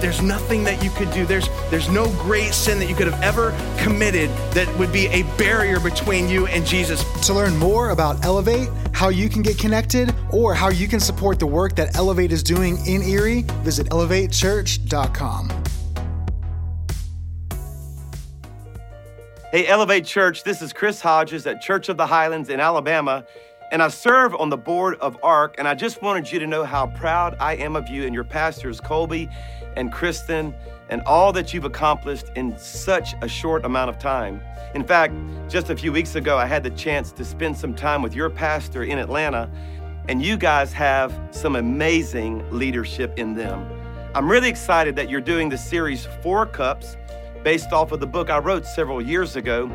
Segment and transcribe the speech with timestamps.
[0.00, 1.26] There's nothing that you could do.
[1.26, 5.24] There's, there's no great sin that you could have ever committed that would be a
[5.36, 7.04] barrier between you and Jesus.
[7.26, 11.40] To learn more about Elevate, how you can get connected, or how you can support
[11.40, 15.64] the work that Elevate is doing in Erie, visit elevatechurch.com.
[19.50, 23.24] Hey, Elevate Church, this is Chris Hodges at Church of the Highlands in Alabama,
[23.72, 26.64] and I serve on the board of ARC, and I just wanted you to know
[26.64, 29.28] how proud I am of you and your pastors, Colby
[29.78, 30.54] and Kristen,
[30.90, 34.42] and all that you've accomplished in such a short amount of time.
[34.74, 35.14] In fact,
[35.48, 38.28] just a few weeks ago, I had the chance to spend some time with your
[38.28, 39.50] pastor in Atlanta,
[40.08, 43.66] and you guys have some amazing leadership in them.
[44.14, 46.96] I'm really excited that you're doing the series Four Cups
[47.44, 49.70] based off of the book I wrote several years ago.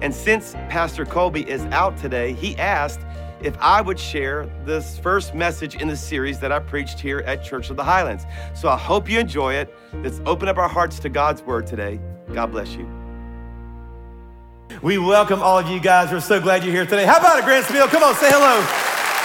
[0.00, 3.00] And since Pastor Colby is out today, he asked
[3.40, 7.44] if I would share this first message in the series that I preached here at
[7.44, 8.24] Church of the Highlands.
[8.54, 9.74] So I hope you enjoy it.
[10.02, 12.00] Let's open up our hearts to God's word today.
[12.32, 12.88] God bless you.
[14.82, 16.12] We welcome all of you guys.
[16.12, 17.06] We're so glad you're here today.
[17.06, 17.88] How about it, Grants Mill?
[17.88, 18.60] Come on, say hello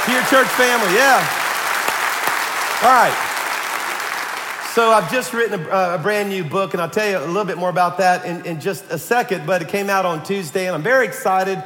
[0.05, 0.93] to your church family.
[0.95, 1.19] Yeah.
[2.83, 3.29] All right.
[4.73, 7.45] So I've just written a, a, brand new book, and I'll tell you a little
[7.45, 9.45] bit more about that in, in just a second.
[9.45, 11.63] But it came out on Tuesday, and I'm very excited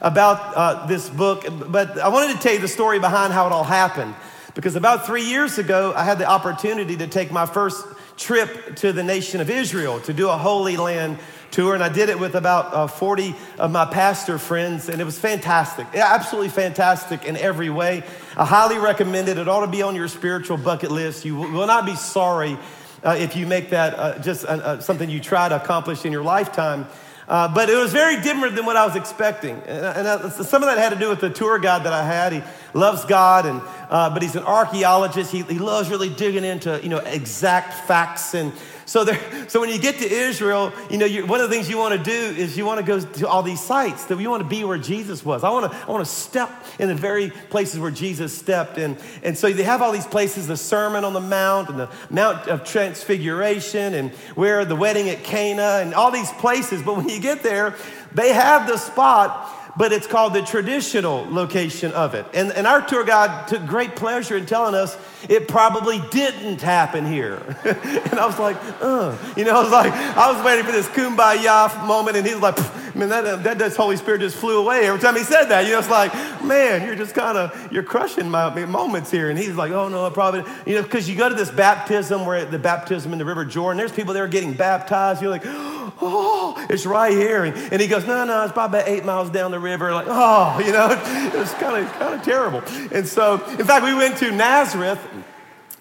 [0.00, 1.44] about uh, this book.
[1.68, 4.14] But I wanted to tell you the story behind how it all happened,
[4.54, 7.84] because about three years ago, I had the opportunity to take my first
[8.16, 11.18] trip to the nation of Israel to do a Holy Land
[11.50, 15.04] tour, and I did it with about uh, 40 of my pastor friends, and it
[15.04, 15.86] was fantastic.
[15.94, 18.02] Absolutely fantastic in every way.
[18.36, 19.38] I highly recommend it.
[19.38, 21.24] It ought to be on your spiritual bucket list.
[21.24, 22.58] You will not be sorry
[23.04, 26.24] uh, if you make that uh, just uh, something you try to accomplish in your
[26.24, 26.86] lifetime.
[27.28, 29.60] Uh, but it was very different than what I was expecting.
[29.66, 32.32] And, and some of that had to do with the tour guide that I had.
[32.32, 32.42] He
[32.76, 33.60] loves God, and,
[33.90, 35.32] uh, but he's an archaeologist.
[35.32, 38.52] He, he loves really digging into you know, exact facts and
[38.86, 41.76] so, there, so when you get to Israel, you know, one of the things you
[41.76, 44.42] want to do is you want to go to all these sites that you want
[44.42, 45.44] to be where Jesus was.
[45.44, 48.78] I want to, I want to step in the very places where Jesus stepped.
[48.78, 51.90] And, and so they have all these places, the Sermon on the Mount and the
[52.10, 56.82] Mount of Transfiguration and where the wedding at Cana and all these places.
[56.82, 57.74] But when you get there,
[58.14, 62.26] they have the spot but it's called the traditional location of it.
[62.32, 64.96] And, and our tour guide took great pleasure in telling us
[65.28, 67.36] it probably didn't happen here.
[67.64, 70.88] and I was like, uh, you know, I was like, I was waiting for this
[70.88, 72.56] kumbaya moment, and he's like,
[72.94, 75.66] man, that, that, that Holy Spirit just flew away every time he said that.
[75.66, 76.12] You know, it's like,
[76.42, 79.30] man, you're just kind of, you're crushing my moments here.
[79.30, 82.24] And he's like, oh no, I probably, you know, because you go to this baptism
[82.24, 85.20] where the baptism in the River Jordan, there's people there getting baptized.
[85.20, 87.44] You're like, oh, it's right here.
[87.44, 89.92] And, and he goes, no, no, it's probably about eight miles down the river.
[89.92, 90.88] Like, oh, you know,
[91.40, 92.62] it's kind of kind of terrible.
[92.92, 95.00] And so, in fact, we went to Nazareth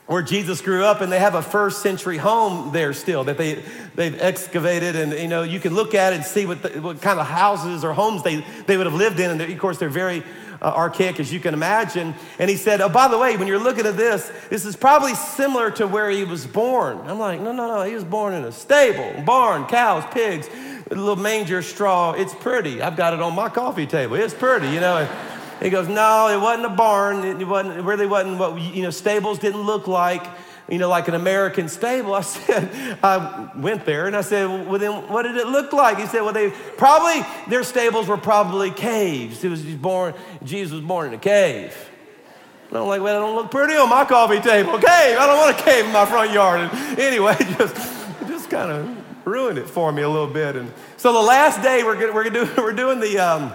[0.07, 3.63] where Jesus grew up, and they have a first century home there still that they,
[3.95, 4.95] they've excavated.
[4.95, 7.25] And you know, you can look at it and see what, the, what kind of
[7.25, 9.31] houses or homes they, they would have lived in.
[9.31, 10.23] And of course, they're very
[10.61, 12.13] uh, archaic as you can imagine.
[12.37, 15.15] And he said, Oh, by the way, when you're looking at this, this is probably
[15.15, 16.99] similar to where he was born.
[17.05, 17.83] I'm like, No, no, no.
[17.83, 20.47] He was born in a stable, barn, cows, pigs,
[20.89, 22.11] a little manger straw.
[22.11, 22.81] It's pretty.
[22.81, 24.15] I've got it on my coffee table.
[24.15, 25.07] It's pretty, you know.
[25.61, 27.23] He goes, No, it wasn't a barn.
[27.23, 30.25] It wasn't, it really wasn't what, you know, stables didn't look like
[30.67, 32.13] you know, like an American stable.
[32.13, 35.99] I said, I went there and I said, well, then what did it look like?
[35.99, 39.43] He said, well, they probably, their stables were probably caves.
[39.43, 40.13] It was born,
[40.43, 41.75] Jesus was born in a cave.
[42.69, 44.73] And I'm like, well, it don't look pretty on my coffee table.
[44.73, 46.61] Cave, I don't want a cave in my front yard.
[46.61, 47.75] And anyway, just,
[48.27, 50.55] just kind of ruined it for me a little bit.
[50.55, 53.53] And so the last day we're, we're, gonna do, we're doing the, um,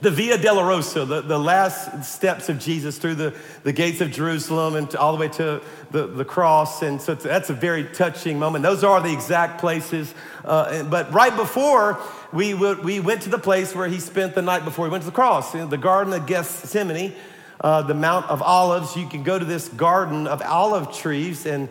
[0.00, 3.34] the Via Dolorosa, the, the last steps of Jesus through the,
[3.64, 5.60] the gates of Jerusalem and to, all the way to
[5.90, 6.82] the, the cross.
[6.82, 8.62] And so that's a very touching moment.
[8.62, 10.12] Those are the exact places.
[10.44, 12.00] Uh, but right before,
[12.32, 15.02] we, w- we went to the place where he spent the night before he went
[15.02, 17.12] to the cross, the Garden of Gethsemane,
[17.60, 18.96] uh, the Mount of Olives.
[18.96, 21.46] You can go to this garden of olive trees.
[21.46, 21.68] And,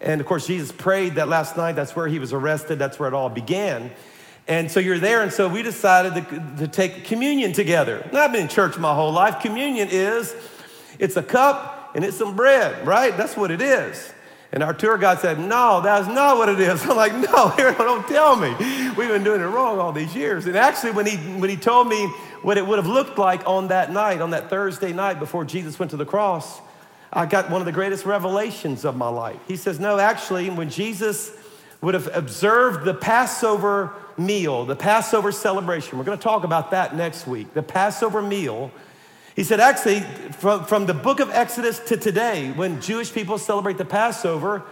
[0.00, 1.72] and of course, Jesus prayed that last night.
[1.72, 3.90] That's where he was arrested, that's where it all began.
[4.46, 8.08] And so you're there, and so we decided to, to take communion together.
[8.12, 9.40] Now, I've been in church my whole life.
[9.40, 10.34] Communion is,
[10.98, 13.16] it's a cup and it's some bread, right?
[13.16, 14.12] That's what it is.
[14.52, 16.82] And our tour guide said, No, that's not what it is.
[16.88, 18.54] I'm like, No, don't tell me.
[18.96, 20.46] We've been doing it wrong all these years.
[20.46, 22.06] And actually, when he, when he told me
[22.42, 25.78] what it would have looked like on that night, on that Thursday night before Jesus
[25.78, 26.60] went to the cross,
[27.12, 29.40] I got one of the greatest revelations of my life.
[29.48, 31.32] He says, No, actually, when Jesus
[31.84, 36.96] would have observed the Passover meal, the Passover celebration, we're going to talk about that
[36.96, 38.70] next week, the Passover meal
[39.34, 40.00] he said, actually,
[40.32, 44.62] from, from the book of Exodus to today, when Jewish people celebrate the Passover,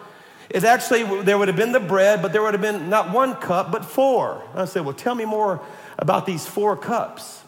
[0.48, 3.34] it actually, there would have been the bread, but there would have been not one
[3.34, 4.42] cup, but four.
[4.54, 5.60] I said, well, tell me more
[5.98, 7.42] about these four cups.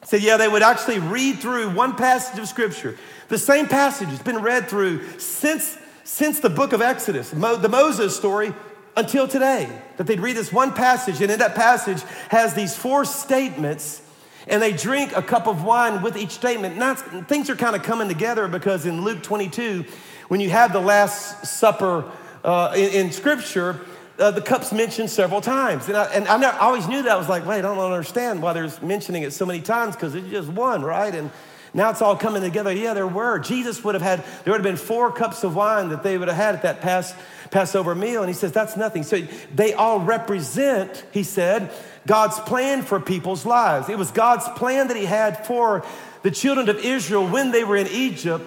[0.00, 2.96] He said, yeah, they would actually read through one passage of scripture.
[3.28, 8.16] The same passage has been read through since, since the book of Exodus, the Moses
[8.16, 8.54] story,
[8.96, 9.68] until today.
[9.96, 14.02] That they'd read this one passage, and in that passage has these four statements
[14.46, 16.76] and they drink a cup of wine with each statement.
[16.76, 19.84] Now, things are kind of coming together because in Luke 22,
[20.28, 22.10] when you have the Last Supper
[22.42, 23.80] uh, in, in, Scripture,
[24.18, 25.88] uh, the cup's mentioned several times.
[25.88, 27.12] And I, and I, never, I, always knew that.
[27.12, 30.14] I was like, wait, I don't understand why there's mentioning it so many times because
[30.14, 31.14] it's just one, right?
[31.14, 31.30] And
[31.72, 32.72] now it's all coming together.
[32.72, 33.38] Yeah, there were.
[33.38, 36.28] Jesus would have had, there would have been four cups of wine that they would
[36.28, 37.14] have had at that past
[37.50, 38.22] Passover meal.
[38.22, 39.02] And he says, that's nothing.
[39.02, 39.20] So
[39.54, 41.70] they all represent, he said,
[42.06, 43.88] God's plan for people's lives.
[43.88, 45.84] It was God's plan that He had for
[46.22, 48.44] the children of Israel when they were in Egypt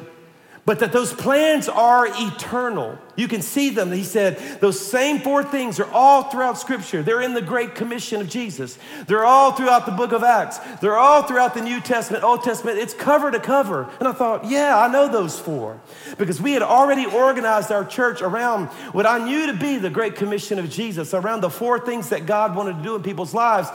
[0.66, 2.98] but that those plans are eternal.
[3.18, 3.92] You can see them.
[3.92, 7.04] He said those same four things are all throughout Scripture.
[7.04, 8.80] They're in the Great Commission of Jesus.
[9.06, 10.60] They're all throughout the book of Acts.
[10.80, 12.78] They're all throughout the New Testament, Old Testament.
[12.78, 13.90] It's cover to cover.
[14.00, 15.82] And I thought, yeah, I know those four.
[16.18, 20.16] Because we had already organized our church around what I knew to be the Great
[20.16, 23.68] Commission of Jesus, around the four things that God wanted to do in people's lives.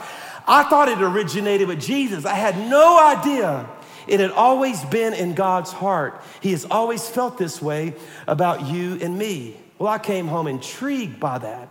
[0.47, 2.25] I thought it originated with Jesus.
[2.25, 3.69] I had no idea
[4.09, 6.21] it had always been in God's heart.
[6.41, 7.93] He has always felt this way
[8.27, 9.57] about you and me.
[9.77, 11.69] Well, I came home intrigued by that.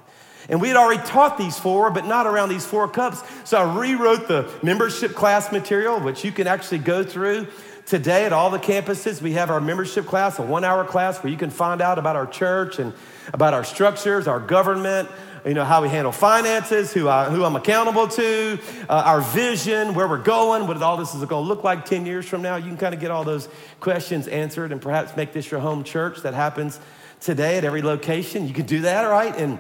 [0.49, 3.23] And we had already taught these four, but not around these four cups.
[3.45, 7.49] So I rewrote the membership class material, which you can actually go through
[7.85, 9.21] today at all the campuses.
[9.21, 12.17] We have our membership class, a one hour class where you can find out about
[12.17, 12.95] our church and
[13.35, 15.09] about our structures, our government,
[15.49, 19.95] you know, how we handle finances, who, I, who I'm accountable to, uh, our vision,
[19.95, 22.57] where we're going, what all this is going to look like 10 years from now.
[22.57, 23.49] You can kind of get all those
[23.81, 26.21] questions answered and perhaps make this your home church.
[26.21, 26.79] That happens
[27.21, 28.47] today at every location.
[28.47, 29.35] You can do that, right?
[29.37, 29.59] And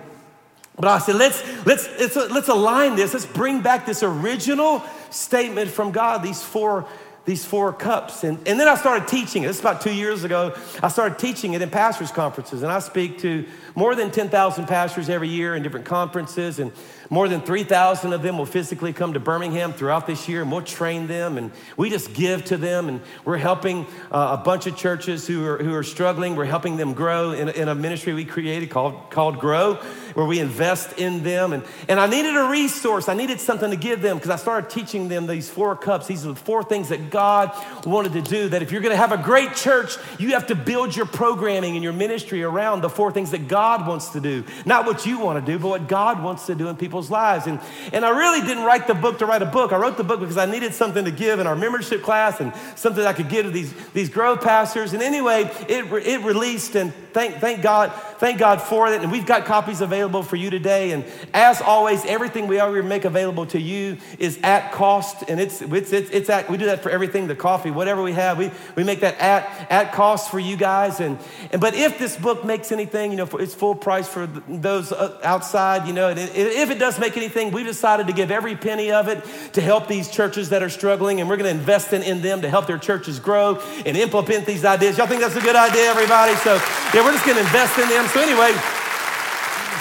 [0.76, 3.12] but I said, let's, let's, let's, let's align this.
[3.12, 6.86] Let's bring back this original statement from God, these four
[7.28, 8.24] these four cups.
[8.24, 9.48] And, and then I started teaching it.
[9.48, 10.56] This is about two years ago.
[10.82, 12.62] I started teaching it in pastors' conferences.
[12.62, 13.44] And I speak to
[13.74, 16.58] more than 10,000 pastors every year in different conferences.
[16.58, 16.72] And
[17.10, 20.62] more than 3,000 of them will physically come to Birmingham throughout this year, and we'll
[20.62, 24.76] train them, and we just give to them, and we're helping uh, a bunch of
[24.76, 26.36] churches who are, who are struggling.
[26.36, 29.74] We're helping them grow in, in a ministry we created called, called Grow,
[30.14, 31.52] where we invest in them.
[31.52, 33.08] And, and I needed a resource.
[33.08, 36.08] I needed something to give them because I started teaching them these four cups.
[36.08, 37.52] These are the four things that God
[37.86, 38.48] wanted to do.
[38.48, 41.74] That if you're going to have a great church, you have to build your programming
[41.74, 44.42] and your ministry around the four things that God wants to do.
[44.66, 47.10] Not what you want to do, but what God wants to do in people's people's
[47.10, 47.46] lives.
[47.46, 47.60] And,
[47.92, 49.72] and I really didn't write the book to write a book.
[49.72, 52.52] I wrote the book because I needed something to give in our membership class and
[52.74, 54.92] something I could give to these, these growth pastors.
[54.94, 59.00] And anyway, it, it released, and thank, thank God, thank God for it.
[59.00, 60.90] And we've got copies available for you today.
[60.90, 65.22] And as always, everything we ever make available to you is at cost.
[65.28, 68.12] And it's, it's, it's, it's at, we do that for everything, the coffee, whatever we
[68.12, 70.98] have, we, we make that at, at cost for you guys.
[70.98, 71.18] And,
[71.52, 75.18] and, but if this book makes anything, you know, it's full price for those uh,
[75.22, 78.90] outside, you know, if it does does make anything, we've decided to give every penny
[78.90, 82.02] of it to help these churches that are struggling, and we're going to invest in,
[82.02, 84.96] in them to help their churches grow and implement these ideas.
[84.96, 86.34] Y'all think that's a good idea, everybody?
[86.36, 86.54] So,
[86.94, 88.06] yeah, we're just going to invest in them.
[88.06, 88.58] So, anyway,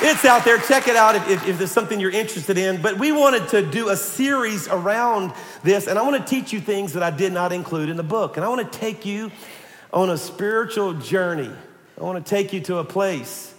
[0.02, 0.58] it's out there.
[0.60, 2.82] Check it out if, if, if, there's something you're interested in.
[2.82, 5.32] But we wanted to do a series around
[5.64, 8.04] this, and I want to teach you things that I did not include in the
[8.04, 8.36] book.
[8.36, 9.32] And I want to take you
[9.94, 11.52] on a spiritual journey.
[11.98, 13.54] I want to take you to a place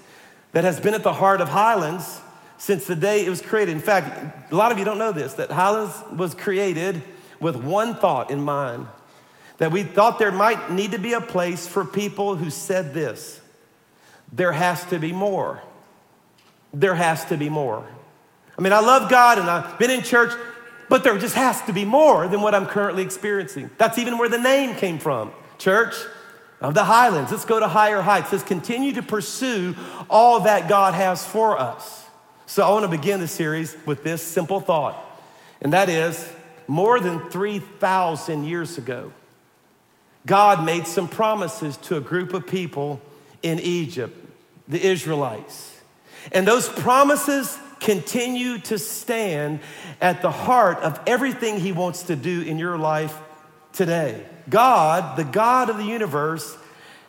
[0.53, 2.21] that has been at the heart of Highlands
[2.59, 3.73] since the day it was created.
[3.73, 7.03] In fact, a lot of you don't know this that Highlands was created
[7.41, 8.87] with one thought in mind
[9.59, 13.41] that we thought there might need to be a place for people who said this
[14.33, 15.63] there has to be more.
[16.75, 17.87] There has to be more.
[18.59, 20.33] I mean, I love God and I've been in church,
[20.89, 23.71] but there just has to be more than what I'm currently experiencing.
[23.79, 25.33] That's even where the name came from.
[25.57, 25.95] Church
[26.61, 27.31] of the Highlands.
[27.31, 28.33] Let's go to higher heights.
[28.33, 29.75] Let's continue to pursue
[30.11, 32.05] all that God has for us.
[32.49, 34.97] So I want to begin the series with this simple thought,
[35.61, 36.33] and that is
[36.67, 39.13] more than 3,000 years ago,
[40.25, 43.03] God made some promises to a group of people
[43.43, 44.17] in Egypt.
[44.67, 45.75] the Israelites.
[46.33, 49.61] And those promises continue to stand
[50.01, 53.17] at the heart of everything He wants to do in your life
[53.73, 54.25] today.
[54.49, 56.57] God, the God of the universe,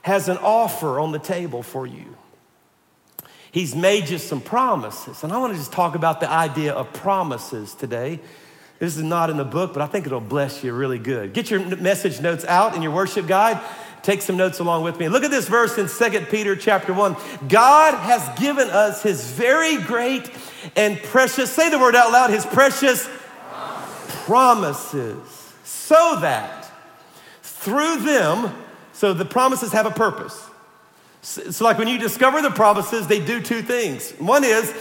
[0.02, 2.16] has an offer on the table for you.
[3.52, 5.24] He's made you some promises.
[5.24, 8.20] And I want to just talk about the idea of promises today.
[8.78, 11.34] This is not in the book, but I think it'll bless you really good.
[11.34, 13.60] Get your message notes out in your worship guide.
[14.04, 15.10] Take some notes along with me.
[15.10, 17.18] Look at this verse in 2 Peter chapter 1.
[17.50, 20.32] God has given us his very great
[20.78, 23.10] and precious, say the word out loud, his precious
[24.26, 26.72] promises, promises so that
[27.42, 28.56] through them,
[28.94, 30.49] so the promises have a purpose.
[31.22, 34.12] So, like when you discover the promises, they do two things.
[34.12, 34.74] One is,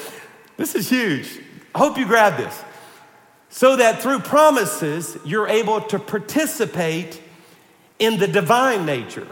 [0.57, 1.41] this is huge.
[1.75, 2.65] I hope you grab this.
[3.51, 7.21] So that through promises, you're able to participate
[7.99, 9.27] in the divine nature.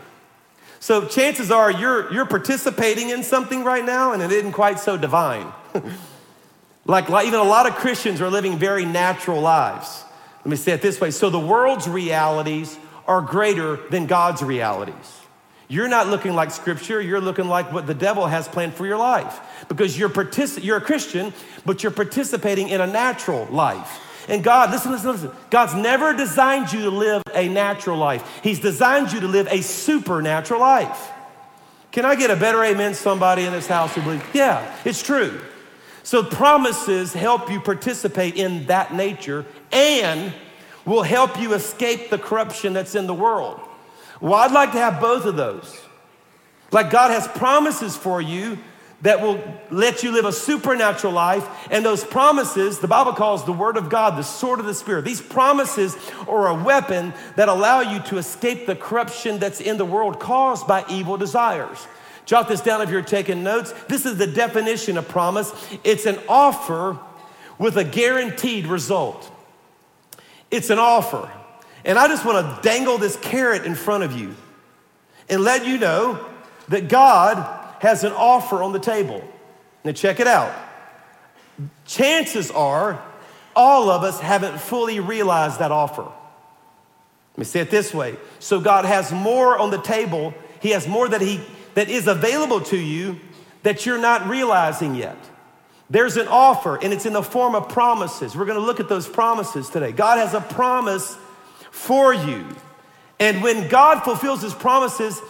[0.81, 4.97] So chances are you're, you're participating in something right now and it isn't quite so
[4.97, 5.53] divine.
[6.87, 10.05] like, like even a lot of Christians are living very natural lives.
[10.39, 11.11] Let me say it this way.
[11.11, 15.21] So the world's realities are greater than God's realities.
[15.69, 18.99] You're not looking like scripture, you're looking like what the devil has planned for your
[18.99, 20.13] life because you're,
[20.61, 21.33] you're a Christian,
[21.65, 24.03] but you're participating in a natural life.
[24.29, 25.31] And God, listen, listen, listen.
[25.51, 29.63] God's never designed you to live a natural life, He's designed you to live a
[29.63, 31.13] supernatural life.
[31.93, 34.25] Can I get a better amen, somebody in this house who believes?
[34.35, 35.41] Yeah, it's true.
[36.03, 40.33] So promises help you participate in that nature and
[40.85, 43.61] will help you escape the corruption that's in the world.
[44.21, 45.81] Well, I'd like to have both of those.
[46.73, 48.59] Like God has promises for you
[49.03, 49.39] that will
[49.71, 51.47] let you live a supernatural life.
[51.71, 55.05] And those promises, the Bible calls the Word of God the sword of the Spirit.
[55.05, 55.97] These promises
[56.27, 60.67] are a weapon that allow you to escape the corruption that's in the world caused
[60.67, 61.87] by evil desires.
[62.25, 63.73] Jot this down if you're taking notes.
[63.87, 65.53] This is the definition of promise
[65.85, 66.99] it's an offer
[67.59, 69.31] with a guaranteed result.
[70.51, 71.31] It's an offer.
[71.87, 74.35] And I just want to dangle this carrot in front of you
[75.29, 76.27] and let you know
[76.69, 79.23] that God has an offer on the table.
[79.85, 80.53] Now, check it out.
[81.87, 83.03] Chances are
[83.55, 86.03] all of us haven't fully realized that offer.
[86.03, 88.17] Let me say it this way.
[88.41, 90.35] So God has more on the table.
[90.61, 91.41] He has more that he
[91.75, 93.21] that is available to you
[93.63, 95.17] that you're not realizing yet.
[95.89, 98.35] There's an offer and it's in the form of promises.
[98.35, 99.93] We're going to look at those promises today.
[99.93, 101.17] God has a promise
[101.87, 102.45] for you.
[103.19, 105.21] And when God fulfills his promises,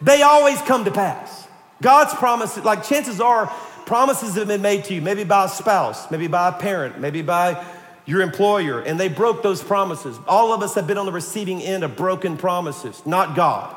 [0.00, 1.46] they always come to pass.
[1.82, 3.46] God's promises, like chances are,
[3.84, 7.20] promises have been made to you, maybe by a spouse, maybe by a parent, maybe
[7.20, 7.62] by
[8.06, 10.18] your employer, and they broke those promises.
[10.26, 13.74] All of us have been on the receiving end of broken promises, not God.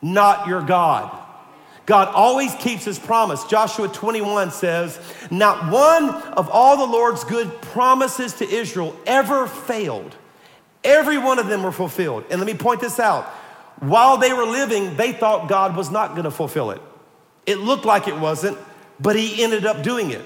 [0.00, 1.18] Not your God.
[1.86, 3.44] God always keeps his promise.
[3.44, 10.16] Joshua 21 says, Not one of all the Lord's good promises to Israel ever failed.
[10.84, 12.24] Every one of them were fulfilled.
[12.30, 13.24] And let me point this out.
[13.80, 16.80] While they were living, they thought God was not going to fulfill it.
[17.46, 18.58] It looked like it wasn't,
[19.00, 20.22] but he ended up doing it.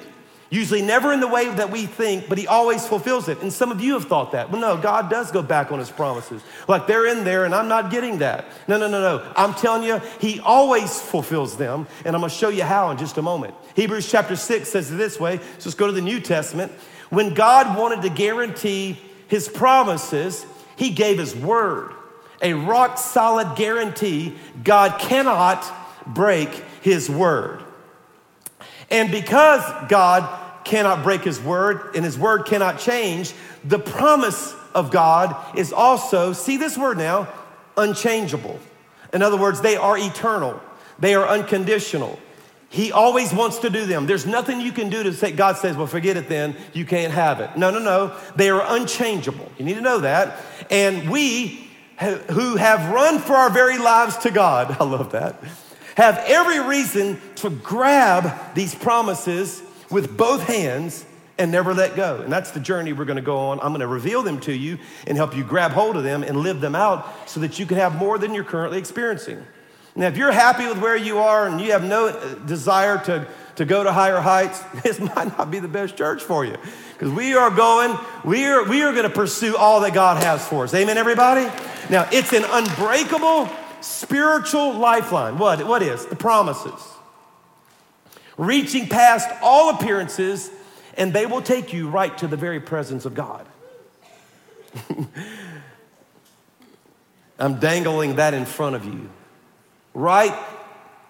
[0.48, 3.40] Usually never in the way that we think, but he always fulfills it.
[3.42, 4.50] And some of you have thought that.
[4.50, 6.40] Well, no, God does go back on his promises.
[6.68, 8.44] Like they're in there and I'm not getting that.
[8.68, 9.32] No, no, no, no.
[9.36, 11.88] I'm telling you, he always fulfills them.
[12.04, 13.54] And I'm going to show you how in just a moment.
[13.74, 15.38] Hebrews chapter 6 says it this way.
[15.38, 16.70] So let's go to the New Testament.
[17.10, 21.92] When God wanted to guarantee his promises, he gave his word,
[22.42, 24.36] a rock solid guarantee.
[24.62, 25.64] God cannot
[26.06, 26.50] break
[26.82, 27.62] his word.
[28.90, 33.32] And because God cannot break his word and his word cannot change,
[33.64, 37.28] the promise of God is also, see this word now,
[37.76, 38.58] unchangeable.
[39.12, 40.60] In other words, they are eternal,
[40.98, 42.18] they are unconditional.
[42.68, 44.06] He always wants to do them.
[44.06, 47.12] There's nothing you can do to say, God says, well, forget it then, you can't
[47.12, 47.56] have it.
[47.56, 48.16] No, no, no.
[48.34, 49.50] They are unchangeable.
[49.56, 50.40] You need to know that.
[50.70, 51.70] And we
[52.30, 55.42] who have run for our very lives to God, I love that
[55.96, 61.06] have every reason to grab these promises with both hands
[61.38, 62.20] and never let go.
[62.20, 63.60] And that's the journey we're going to go on.
[63.60, 66.38] I'm going to reveal them to you and help you grab hold of them and
[66.38, 69.42] live them out so that you can have more than you're currently experiencing.
[69.96, 72.12] Now, if you're happy with where you are and you have no
[72.46, 73.26] desire to,
[73.56, 76.56] to go to higher heights, this might not be the best church for you.
[76.92, 80.46] Because we are going, we are, we are going to pursue all that God has
[80.46, 80.74] for us.
[80.74, 81.44] Amen, everybody?
[81.88, 83.48] Now, it's an unbreakable
[83.80, 85.38] spiritual lifeline.
[85.38, 86.04] What, what is?
[86.06, 86.80] The promises.
[88.36, 90.50] Reaching past all appearances,
[90.94, 93.46] and they will take you right to the very presence of God.
[97.38, 99.08] I'm dangling that in front of you.
[99.96, 100.38] Right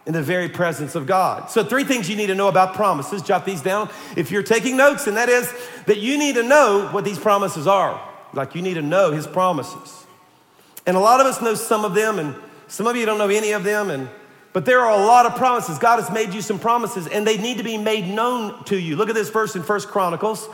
[0.06, 1.50] in the very presence of God.
[1.50, 3.20] So, three things you need to know about promises.
[3.20, 5.52] Jot these down if you're taking notes, and that is
[5.86, 8.00] that you need to know what these promises are.
[8.32, 10.06] Like, you need to know His promises.
[10.86, 12.36] And a lot of us know some of them, and
[12.68, 14.08] some of you don't know any of them, and
[14.52, 15.78] but there are a lot of promises.
[15.78, 18.94] God has made you some promises, and they need to be made known to you.
[18.94, 20.48] Look at this verse in First Chronicles.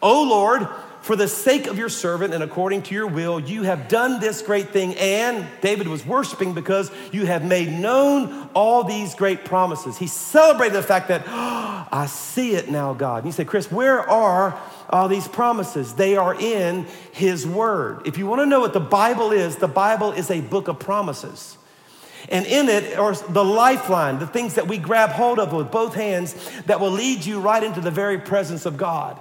[0.00, 0.66] O Lord,
[1.04, 4.40] for the sake of your servant and according to your will, you have done this
[4.40, 4.94] great thing.
[4.94, 9.98] And David was worshiping because you have made known all these great promises.
[9.98, 13.18] He celebrated the fact that, oh, I see it now, God.
[13.18, 14.58] And you say, Chris, where are
[14.88, 15.92] all these promises?
[15.92, 18.06] They are in His Word.
[18.06, 20.78] If you want to know what the Bible is, the Bible is a book of
[20.78, 21.58] promises.
[22.30, 25.94] And in it are the lifeline, the things that we grab hold of with both
[25.94, 26.34] hands
[26.64, 29.20] that will lead you right into the very presence of God.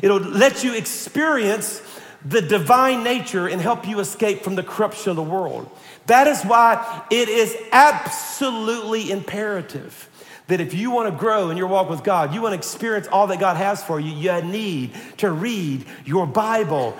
[0.00, 1.82] It'll let you experience
[2.24, 5.68] the divine nature and help you escape from the corruption of the world.
[6.06, 10.08] That is why it is absolutely imperative
[10.48, 13.06] that if you want to grow in your walk with God, you want to experience
[13.06, 16.96] all that God has for you, you need to read your Bible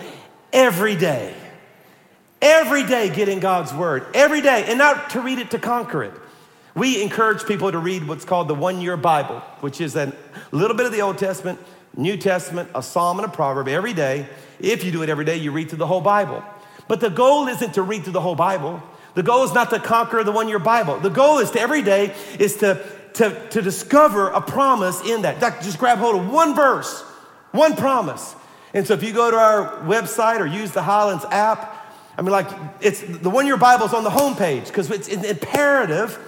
[0.52, 1.34] every day.
[2.40, 4.06] Every day, get in God's Word.
[4.14, 6.14] Every day, and not to read it to conquer it.
[6.74, 10.14] We encourage people to read what's called the one year Bible, which is a
[10.50, 11.60] little bit of the Old Testament,
[11.96, 14.26] New Testament, a psalm, and a proverb every day.
[14.58, 16.42] If you do it every day, you read through the whole Bible.
[16.88, 18.82] But the goal isn't to read through the whole Bible.
[19.14, 20.98] The goal is not to conquer the one year Bible.
[20.98, 22.82] The goal is to every day is to,
[23.14, 25.40] to, to discover a promise in that.
[25.62, 27.02] Just grab hold of one verse,
[27.50, 28.34] one promise.
[28.74, 31.78] And so if you go to our website or use the Highlands app,
[32.16, 32.48] I mean, like,
[32.80, 36.18] it's the one year Bible is on the homepage because it's imperative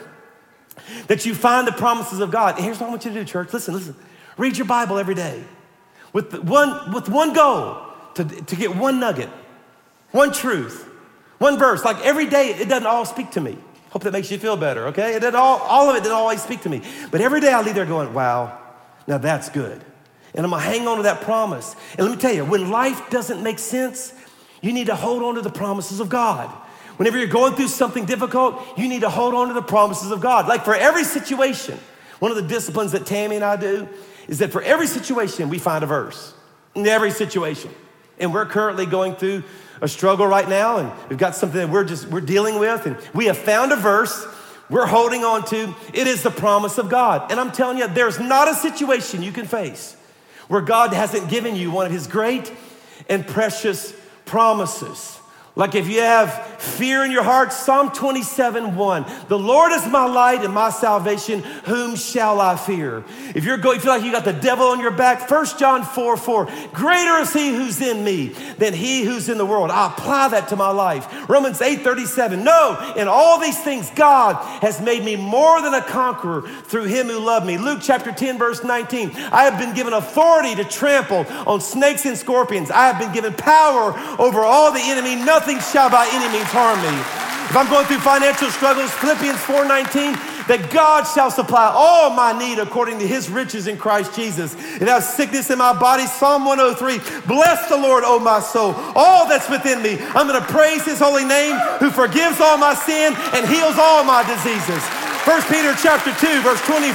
[1.06, 2.56] that you find the promises of God.
[2.56, 3.52] And here's what I want you to do, church.
[3.52, 3.96] Listen, listen.
[4.36, 5.44] Read your Bible every day
[6.14, 7.76] with one, with one goal
[8.14, 9.28] to, to get one nugget,
[10.12, 10.88] one truth,
[11.38, 11.84] one verse.
[11.84, 13.58] Like every day, it doesn't all speak to me.
[13.90, 15.14] Hope that makes you feel better, okay?
[15.14, 16.82] It doesn't all, all of it didn't always speak to me.
[17.10, 18.58] But every day I leave there going, wow,
[19.06, 19.84] now that's good.
[20.34, 21.76] And I'm gonna hang on to that promise.
[21.98, 24.12] And let me tell you, when life doesn't make sense,
[24.62, 26.48] you need to hold on to the promises of God.
[26.96, 30.20] Whenever you're going through something difficult, you need to hold on to the promises of
[30.20, 30.46] God.
[30.46, 31.78] Like for every situation,
[32.20, 33.88] one of the disciplines that Tammy and I do
[34.28, 36.34] is that for every situation, we find a verse.
[36.74, 37.70] In every situation.
[38.18, 39.44] And we're currently going through
[39.80, 42.96] a struggle right now, and we've got something that we're just we're dealing with, and
[43.12, 44.26] we have found a verse
[44.70, 45.74] we're holding on to.
[45.92, 47.30] It is the promise of God.
[47.30, 49.96] And I'm telling you, there's not a situation you can face
[50.48, 52.52] where God hasn't given you one of his great
[53.08, 55.18] and precious promises.
[55.56, 59.06] Like if you have fear in your heart, Psalm 27 1.
[59.28, 61.42] The Lord is my light and my salvation.
[61.64, 63.04] Whom shall I fear?
[63.34, 65.84] If you're going, you feel like you got the devil on your back, 1 John
[65.84, 66.48] 4 4.
[66.72, 69.70] Greater is he who's in me than he who's in the world.
[69.70, 71.28] I apply that to my life.
[71.28, 72.42] Romans 8 37.
[72.42, 77.06] No, in all these things, God has made me more than a conqueror through him
[77.06, 77.58] who loved me.
[77.58, 79.12] Luke chapter 10, verse 19.
[79.30, 82.72] I have been given authority to trample on snakes and scorpions.
[82.72, 85.14] I have been given power over all the enemy.
[85.14, 86.96] Nothing nothing shall by any means harm me.
[87.52, 90.16] If I'm going through financial struggles, Philippians 4:19,
[90.48, 94.56] that God shall supply all my need according to his riches in Christ Jesus.
[94.80, 96.98] And I have sickness in my body, Psalm 103.
[97.26, 99.98] Bless the Lord, O my soul, all that's within me.
[100.14, 104.02] I'm going to praise his holy name who forgives all my sin and heals all
[104.02, 104.80] my diseases.
[105.24, 106.92] 1 Peter chapter 2, verse 24,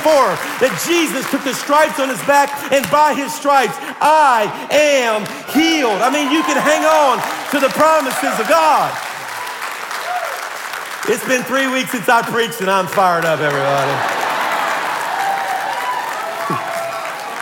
[0.61, 6.05] that Jesus took the stripes on his back, and by his stripes I am healed.
[6.05, 7.17] I mean, you can hang on
[7.49, 8.93] to the promises of God.
[11.09, 13.97] It's been three weeks since I preached, and I'm fired up, everybody.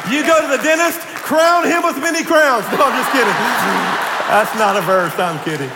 [0.08, 2.64] You go to the dentist, crown him with many crowns.
[2.72, 3.28] No, I'm just kidding.
[4.32, 5.68] That's not a verse, I'm kidding.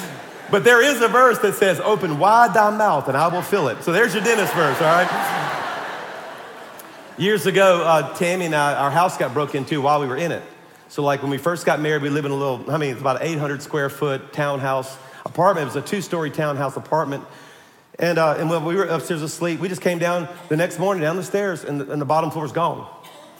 [0.50, 3.68] But there is a verse that says, Open wide thy mouth and I will fill
[3.68, 3.82] it.
[3.82, 5.54] So there's your dentist verse, all right?
[7.18, 10.32] Years ago, uh, Tammy and I, our house got broke into while we were in
[10.32, 10.42] it.
[10.88, 13.00] So, like when we first got married, we lived in a little, I mean, it's
[13.00, 15.64] about an 800 square foot townhouse apartment.
[15.64, 17.24] It was a two story townhouse apartment.
[17.98, 21.02] And, uh, and when we were upstairs asleep, we just came down the next morning
[21.02, 22.88] down the stairs, and the, and the bottom floor was gone.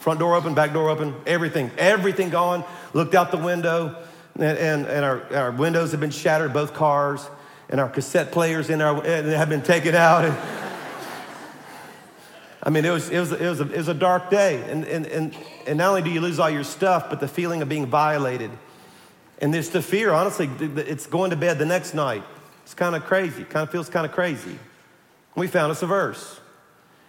[0.01, 2.65] Front door open, back door open, everything, everything gone.
[2.93, 3.97] Looked out the window
[4.39, 7.29] and, and, and our, our windows have been shattered, both cars,
[7.69, 10.25] and our cassette players in our, have been taken out.
[10.25, 10.37] And,
[12.63, 14.63] I mean, it was, it was, it was, a, it was a dark day.
[14.71, 17.63] And, and, and, and not only do you lose all your stuff, but the feeling
[17.63, 18.51] of being violated.
[19.41, 22.25] And there's the fear, honestly, it's going to bed the next night.
[22.65, 24.59] It's kind of crazy, kind of feels kind of crazy.
[25.35, 26.41] We found us a verse.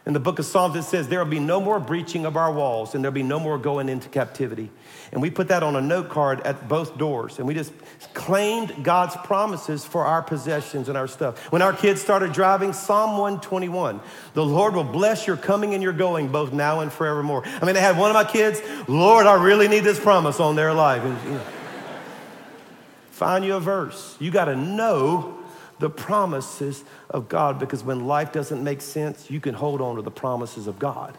[0.05, 2.51] In the book of Psalms, it says, There will be no more breaching of our
[2.51, 4.71] walls, and there'll be no more going into captivity.
[5.12, 7.73] And we put that on a note card at both doors, and we just
[8.13, 11.51] claimed God's promises for our possessions and our stuff.
[11.51, 13.99] When our kids started driving, Psalm 121,
[14.33, 17.43] the Lord will bless your coming and your going, both now and forevermore.
[17.62, 20.55] I mean, I had one of my kids, Lord, I really need this promise on
[20.55, 21.03] their life.
[21.03, 21.45] And, you know,
[23.12, 24.15] find you a verse.
[24.19, 25.38] You got to know
[25.79, 30.01] the promises of God because when life doesn't make sense, you can hold on to
[30.01, 31.17] the promises of God.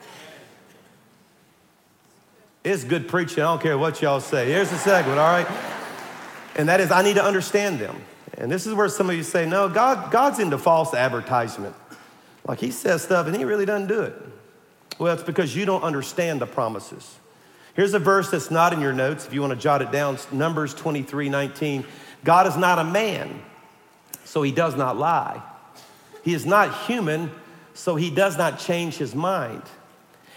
[2.63, 3.43] It's good preaching.
[3.43, 4.47] I don't care what y'all say.
[4.47, 5.47] Here's the segment, all right?
[6.57, 7.97] And that is, I need to understand them.
[8.37, 11.75] And this is where some of you say, no, God, God's into false advertisement.
[12.47, 14.15] Like he says stuff and he really doesn't do it.
[14.99, 17.17] Well, it's because you don't understand the promises.
[17.75, 20.19] Here's a verse that's not in your notes if you want to jot it down
[20.33, 21.85] Numbers 23 19.
[22.25, 23.41] God is not a man
[24.31, 25.43] so he does not lie.
[26.23, 27.33] He is not human,
[27.75, 29.63] so he does not change his mind.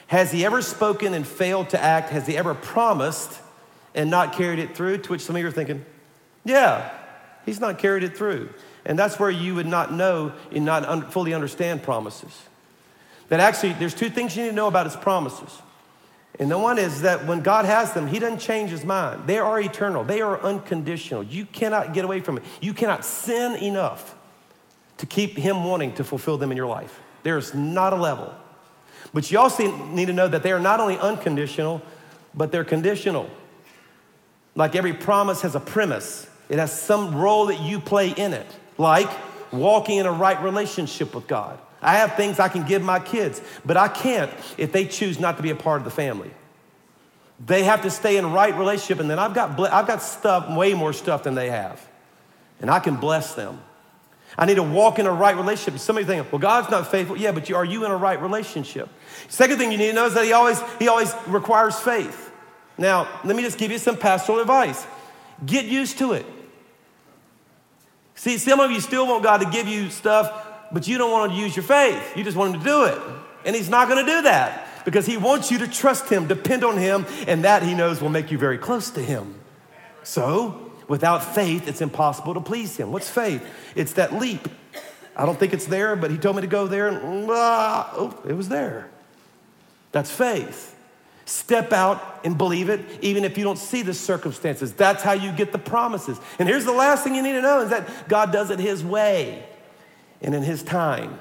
[0.07, 2.09] Has he ever spoken and failed to act?
[2.09, 3.39] Has he ever promised
[3.93, 4.97] and not carried it through?
[4.97, 5.85] To which some of you are thinking,
[6.43, 6.89] yeah,
[7.45, 8.49] he's not carried it through.
[8.83, 12.35] And that's where you would not know and not un- fully understand promises.
[13.29, 15.61] That actually, there's two things you need to know about his promises.
[16.39, 19.27] And the one is that when God has them, He doesn't change His mind.
[19.27, 21.23] They are eternal, they are unconditional.
[21.23, 22.43] You cannot get away from it.
[22.61, 24.15] You cannot sin enough
[24.97, 26.99] to keep Him wanting to fulfill them in your life.
[27.23, 28.33] There's not a level.
[29.13, 31.81] But you also need to know that they are not only unconditional,
[32.33, 33.29] but they're conditional.
[34.55, 38.47] Like every promise has a premise, it has some role that you play in it,
[38.77, 39.09] like
[39.51, 41.59] walking in a right relationship with God.
[41.83, 45.37] I have things I can give my kids, but I can't if they choose not
[45.37, 46.31] to be a part of the family.
[47.45, 50.73] They have to stay in right relationship, and then I've got, I've got stuff, way
[50.73, 51.85] more stuff than they have,
[52.61, 53.59] and I can bless them.
[54.37, 55.79] I need to walk in a right relationship.
[55.79, 57.17] Somebody thinking, well, God's not faithful.
[57.17, 58.89] Yeah, but you, are you in a right relationship?
[59.27, 62.31] Second thing you need to know is that He always, he always requires faith.
[62.77, 64.87] Now, let me just give you some pastoral advice.
[65.45, 66.25] Get used to it.
[68.15, 70.42] See, some of you still want God to give you stuff
[70.73, 72.17] but you don't want to use your faith.
[72.17, 72.99] You just want him to do it.
[73.45, 76.63] And he's not going to do that because he wants you to trust him, depend
[76.63, 79.35] on him, and that he knows will make you very close to him.
[80.03, 82.91] So, without faith, it's impossible to please him.
[82.91, 83.45] What's faith?
[83.75, 84.47] It's that leap.
[85.15, 88.19] I don't think it's there, but he told me to go there, and ah, oh,
[88.27, 88.89] it was there.
[89.91, 90.71] That's faith.
[91.25, 94.73] Step out and believe it, even if you don't see the circumstances.
[94.73, 96.19] That's how you get the promises.
[96.39, 98.83] And here's the last thing you need to know is that God does it his
[98.83, 99.45] way
[100.23, 101.19] and in His time.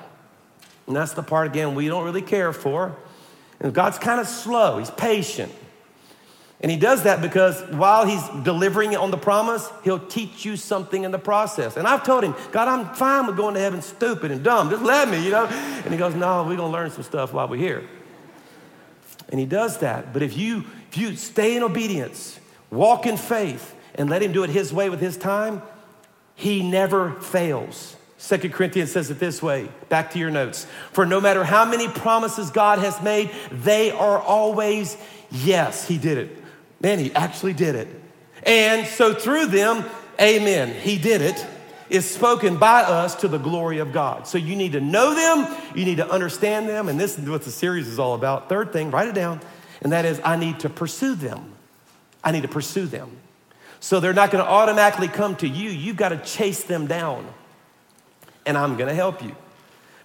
[0.87, 2.97] And that's the part, again, we don't really care for.
[3.61, 5.53] And God's kind of slow, He's patient.
[6.61, 10.57] And He does that because while He's delivering it on the promise, He'll teach you
[10.57, 11.77] something in the process.
[11.77, 14.71] And I've told Him, God, I'm fine with going to heaven stupid and dumb.
[14.71, 15.47] Just let me, you know?
[15.47, 17.89] And He goes, No, we're going to learn some stuff while we're here.
[19.29, 20.13] And He does that.
[20.13, 22.39] But if you, if you stay in obedience,
[22.71, 25.63] walk in faith, and let Him do it His way with His time,
[26.35, 27.97] He never fails.
[28.23, 30.65] Second Corinthians says it this way back to your notes.
[30.93, 34.97] For no matter how many promises God has made, they are always
[35.33, 36.45] yes, He did it.
[36.81, 37.89] Man, He actually did it.
[38.45, 39.85] And so through them,
[40.21, 41.45] amen, He did it,
[41.91, 44.29] is spoken by us to the glory of God.
[44.29, 47.43] So you need to know them, you need to understand them, and this is what
[47.43, 48.49] the series is all about.
[48.49, 49.41] Third thing, write it down,
[49.81, 51.55] and that is I need to pursue them.
[52.23, 53.11] I need to pursue them.
[53.81, 57.27] So they're not gonna automatically come to you, you've got to chase them down
[58.47, 59.35] and I'm gonna help you.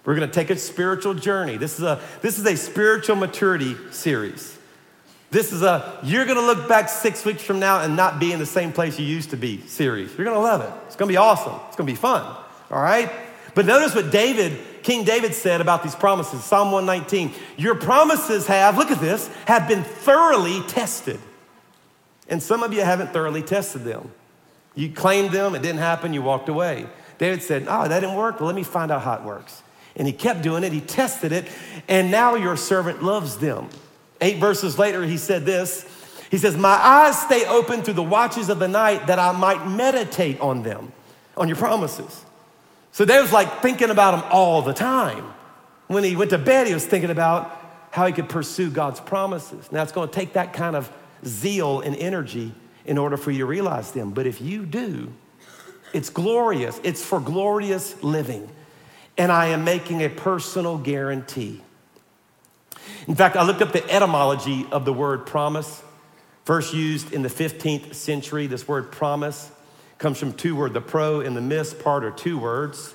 [0.04, 1.56] We're gonna take a spiritual journey.
[1.56, 4.56] This is a, this is a spiritual maturity series.
[5.30, 8.38] This is a, you're gonna look back six weeks from now and not be in
[8.38, 10.16] the same place you used to be series.
[10.16, 10.70] You're gonna love it.
[10.86, 11.60] It's gonna be awesome.
[11.68, 12.22] It's gonna be fun,
[12.70, 13.10] all right?
[13.54, 17.34] But notice what David, King David said about these promises Psalm 119.
[17.56, 21.20] Your promises have, look at this, have been thoroughly tested.
[22.28, 24.10] And some of you haven't thoroughly tested them.
[24.74, 26.86] You claimed them, it didn't happen, you walked away.
[27.18, 28.40] David said, Oh, that didn't work.
[28.40, 29.62] Well, let me find out how it works.
[29.96, 31.48] And he kept doing it, he tested it,
[31.88, 33.68] and now your servant loves them.
[34.20, 35.84] Eight verses later, he said this
[36.30, 39.68] He says, My eyes stay open through the watches of the night that I might
[39.68, 40.92] meditate on them,
[41.36, 42.24] on your promises.
[42.92, 45.24] So David's like thinking about them all the time.
[45.88, 47.56] When he went to bed, he was thinking about
[47.90, 49.70] how he could pursue God's promises.
[49.72, 50.90] Now, it's going to take that kind of
[51.24, 52.52] zeal and energy
[52.84, 54.10] in order for you to realize them.
[54.10, 55.12] But if you do,
[55.92, 56.80] it's glorious.
[56.82, 58.48] It's for glorious living.
[59.16, 61.62] And I am making a personal guarantee.
[63.06, 65.82] In fact, I looked up the etymology of the word promise.
[66.44, 69.50] First used in the 15th century, this word promise
[69.98, 70.74] comes from two words.
[70.74, 72.94] The pro and the mis part are two words.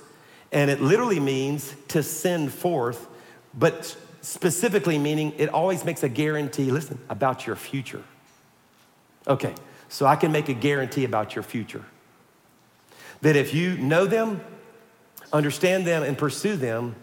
[0.50, 3.06] And it literally means to send forth.
[3.52, 8.02] But specifically meaning it always makes a guarantee, listen, about your future.
[9.26, 9.54] Okay,
[9.88, 11.84] so I can make a guarantee about your future.
[13.24, 14.42] That if you know them,
[15.32, 16.94] understand them, and pursue them,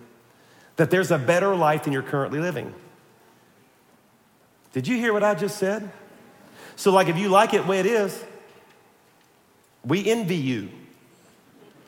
[0.75, 2.75] that there's a better life than you're currently living.
[4.71, 5.91] Did you hear what I just said?
[6.75, 8.23] So, like, if you like it the way it is,
[9.83, 10.69] we envy you,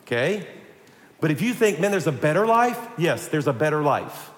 [0.02, 0.46] okay?
[1.20, 4.32] But if you think, man, there's a better life, yes, there's a better life.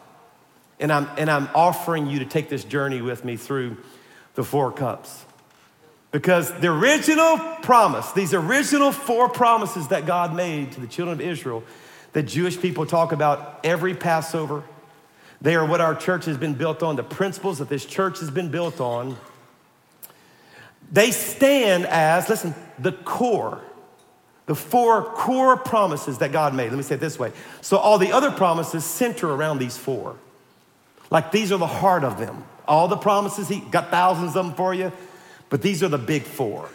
[0.79, 3.79] And I'm, and I'm offering you to take this journey with me through
[4.35, 5.26] the four cups.
[6.17, 11.21] Because the original promise, these original four promises that God made to the children of
[11.21, 11.63] Israel,
[12.15, 14.63] that Jewish people talk about every Passover,
[15.43, 18.31] they are what our church has been built on, the principles that this church has
[18.31, 19.19] been built on.
[20.91, 23.61] They stand as, listen, the core,
[24.47, 26.71] the four core promises that God made.
[26.71, 27.31] Let me say it this way.
[27.61, 30.17] So all the other promises center around these four.
[31.11, 32.43] Like these are the heart of them.
[32.67, 34.93] All the promises, He got thousands of them for you,
[35.49, 36.69] but these are the big four.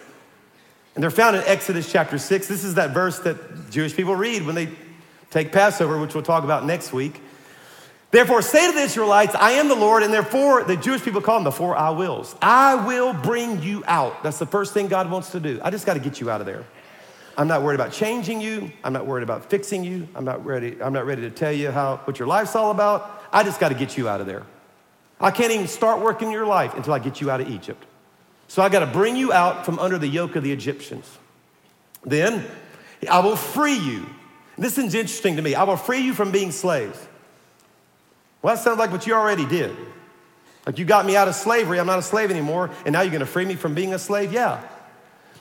[0.95, 2.47] And they're found in Exodus chapter 6.
[2.47, 4.69] This is that verse that Jewish people read when they
[5.29, 7.21] take Passover, which we'll talk about next week.
[8.11, 11.35] Therefore, say to the Israelites, I am the Lord, and therefore the Jewish people call
[11.35, 12.35] them the four I wills.
[12.41, 14.21] I will bring you out.
[14.21, 15.61] That's the first thing God wants to do.
[15.63, 16.65] I just got to get you out of there.
[17.37, 18.69] I'm not worried about changing you.
[18.83, 20.09] I'm not worried about fixing you.
[20.13, 23.23] I'm not ready, I'm not ready to tell you how what your life's all about.
[23.31, 24.43] I just got to get you out of there.
[25.21, 27.85] I can't even start working your life until I get you out of Egypt.
[28.51, 31.09] So I got to bring you out from under the yoke of the Egyptians.
[32.03, 32.45] Then
[33.09, 34.05] I will free you.
[34.57, 35.55] This is interesting to me.
[35.55, 36.99] I will free you from being slaves.
[38.41, 39.73] Well, that sounds like what you already did.
[40.65, 43.13] Like you got me out of slavery, I'm not a slave anymore, and now you're
[43.13, 44.33] gonna free me from being a slave?
[44.33, 44.61] Yeah.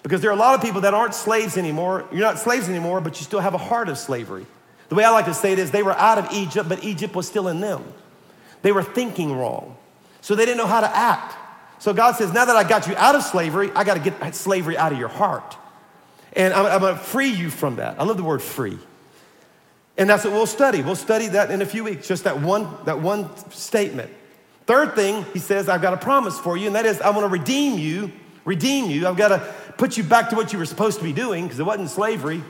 [0.05, 2.07] Because there are a lot of people that aren't slaves anymore.
[2.13, 4.47] You're not slaves anymore, but you still have a heart of slavery.
[4.89, 7.17] The way I like to say it is they were out of Egypt, but Egypt
[7.17, 7.83] was still in them.
[8.63, 9.77] They were thinking wrong.
[10.21, 11.39] So they didn't know how to act.
[11.81, 14.35] So God says, now that I got you out of slavery, I got to get
[14.35, 15.57] slavery out of your heart.
[16.35, 17.99] And I'm, I'm going to free you from that.
[17.99, 18.79] I love the word free.
[19.99, 20.83] And that's what we'll study.
[20.83, 24.11] We'll study that in a few weeks, just that one, that one statement.
[24.67, 27.25] Third thing, he says, I've got a promise for you, and that is I want
[27.25, 28.13] to redeem you,
[28.45, 29.09] redeem you.
[29.09, 31.59] I've got to put you back to what you were supposed to be doing, because
[31.59, 32.43] it wasn't slavery.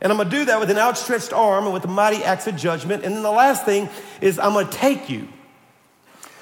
[0.00, 2.56] And I'm gonna do that with an outstretched arm and with a mighty acts of
[2.56, 3.04] judgment.
[3.04, 3.88] And then the last thing
[4.20, 5.26] is I'm gonna take you.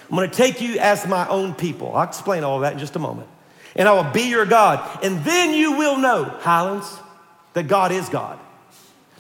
[0.08, 1.94] I'm gonna take you as my own people.
[1.94, 3.28] I'll explain all that in just a moment.
[3.76, 5.04] And I will be your God.
[5.04, 6.98] And then you will know, Highlands,
[7.54, 8.38] that God is God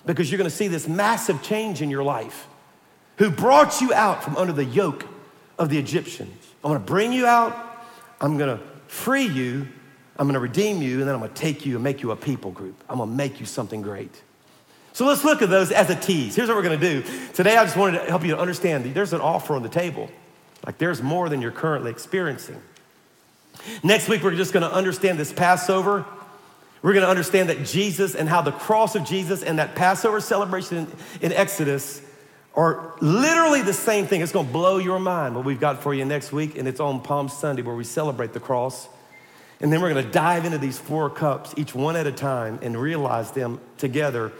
[0.06, 2.46] because you're going to see this massive change in your life.
[3.18, 5.06] Who brought you out from under the yoke
[5.58, 6.34] of the Egyptians?
[6.62, 7.56] I'm going to bring you out,
[8.20, 9.68] I'm going to free you,
[10.18, 12.10] I'm going to redeem you, and then I'm going to take you and make you
[12.10, 12.82] a people group.
[12.88, 14.22] I'm going to make you something great.
[14.92, 16.36] So let's look at those as a tease.
[16.36, 17.08] Here's what we're going to do.
[17.32, 20.08] Today, I just wanted to help you to understand there's an offer on the table.
[20.64, 22.60] Like there's more than you're currently experiencing.
[23.82, 26.04] Next week, we're just going to understand this Passover
[26.84, 30.20] we're going to understand that Jesus and how the cross of Jesus and that Passover
[30.20, 30.86] celebration
[31.22, 32.02] in, Exodus
[32.54, 34.20] are literally the same thing.
[34.20, 36.80] It's going to blow your mind what we've got for you next week, and it's
[36.80, 38.86] on Palm Sunday where we celebrate the cross.
[39.62, 42.58] And then we're going to dive into these four cups, each one at a time,
[42.60, 44.30] and realize them together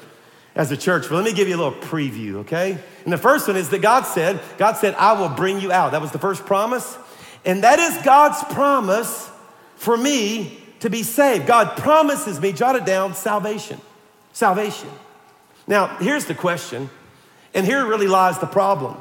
[0.54, 1.08] as a church.
[1.08, 2.78] But let me give you a little preview, okay?
[3.04, 5.92] And the first one is that God said, God said, I will bring you out.
[5.92, 6.96] That was the first promise.
[7.44, 9.30] And that is God's promise
[9.76, 11.46] for me to be saved.
[11.46, 13.80] God promises me, jot it down, salvation.
[14.32, 14.88] Salvation.
[15.66, 16.90] Now, here's the question,
[17.54, 18.96] and here really lies the problem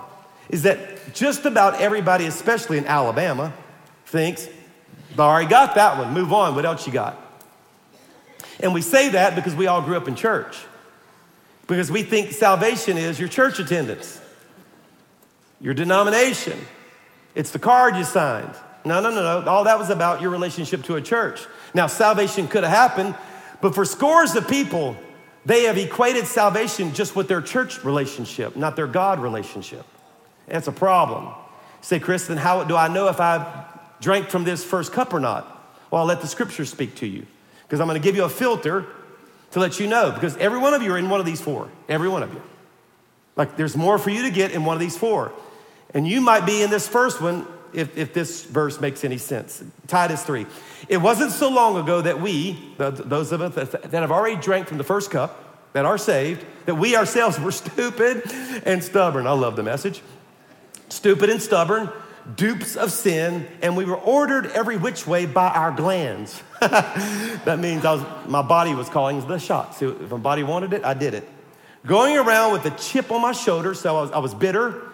[0.49, 3.53] is that just about everybody, especially in Alabama,
[4.05, 4.47] thinks,
[5.17, 7.19] I already got that one, move on, what else you got?
[8.59, 10.57] And we say that because we all grew up in church,
[11.67, 14.21] because we think salvation is your church attendance,
[15.61, 16.59] your denomination,
[17.35, 18.53] it's the card you signed.
[18.85, 19.49] No, no, no, no.
[19.49, 21.45] All that was about your relationship to a church.
[21.73, 23.15] Now, salvation could have happened,
[23.61, 24.97] but for scores of people,
[25.45, 29.85] they have equated salvation just with their church relationship, not their God relationship.
[30.47, 31.33] That's a problem.
[31.81, 33.45] Say, Chris, then how do I know if I've
[34.01, 35.49] drank from this first cup or not?
[35.89, 37.25] Well, I'll let the scripture speak to you
[37.63, 38.85] because I'm going to give you a filter
[39.53, 41.69] to let you know because every one of you are in one of these four.
[41.87, 42.41] Every one of you.
[43.35, 45.31] Like there's more for you to get in one of these four.
[45.93, 49.63] And you might be in this first one if, if this verse makes any sense.
[49.87, 50.45] Titus 3.
[50.89, 54.77] It wasn't so long ago that we, those of us that have already drank from
[54.77, 58.23] the first cup, that are saved, that we ourselves were stupid
[58.65, 59.27] and stubborn.
[59.27, 60.01] I love the message.
[60.89, 61.89] Stupid and stubborn,
[62.35, 66.41] dupes of sin, and we were ordered every which way by our glands.
[66.59, 69.81] that means I was, my body was calling the shots.
[69.81, 71.27] If my body wanted it, I did it.
[71.85, 74.93] Going around with a chip on my shoulder, so I was, I was bitter,